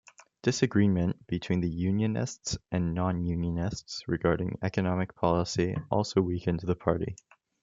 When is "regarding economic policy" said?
4.07-5.75